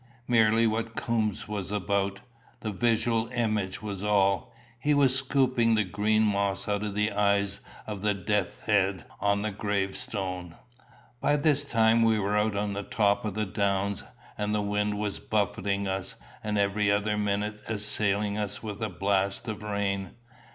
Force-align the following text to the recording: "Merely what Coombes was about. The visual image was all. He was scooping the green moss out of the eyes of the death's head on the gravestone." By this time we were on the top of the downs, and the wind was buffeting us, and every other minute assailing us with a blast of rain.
"Merely 0.27 0.65
what 0.65 0.95
Coombes 0.95 1.47
was 1.47 1.69
about. 1.69 2.21
The 2.61 2.71
visual 2.71 3.27
image 3.27 3.83
was 3.83 4.03
all. 4.03 4.51
He 4.79 4.95
was 4.95 5.15
scooping 5.15 5.75
the 5.75 5.83
green 5.83 6.23
moss 6.23 6.67
out 6.67 6.81
of 6.81 6.95
the 6.95 7.11
eyes 7.11 7.59
of 7.85 8.01
the 8.01 8.15
death's 8.15 8.61
head 8.65 9.05
on 9.19 9.43
the 9.43 9.51
gravestone." 9.51 10.55
By 11.19 11.35
this 11.35 11.63
time 11.63 12.01
we 12.01 12.17
were 12.17 12.35
on 12.35 12.73
the 12.73 12.81
top 12.81 13.25
of 13.25 13.35
the 13.35 13.45
downs, 13.45 14.03
and 14.39 14.55
the 14.55 14.63
wind 14.63 14.97
was 14.97 15.19
buffeting 15.19 15.87
us, 15.87 16.15
and 16.43 16.57
every 16.57 16.89
other 16.91 17.15
minute 17.15 17.61
assailing 17.69 18.39
us 18.39 18.63
with 18.63 18.81
a 18.81 18.89
blast 18.89 19.47
of 19.47 19.61
rain. 19.61 20.13